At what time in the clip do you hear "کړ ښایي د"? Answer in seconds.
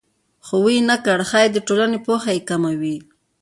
1.05-1.57